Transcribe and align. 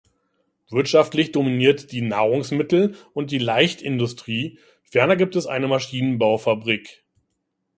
Wirtschaftlich 0.71 1.31
dominiert 1.31 1.91
die 1.91 2.01
Nahrungsmittel- 2.01 2.95
und 3.13 3.29
die 3.29 3.37
Leichtindustrie, 3.37 4.57
ferner 4.81 5.15
gibt 5.15 5.35
es 5.35 5.45
eine 5.45 5.67
Maschinenbaufabrik. 5.67 7.03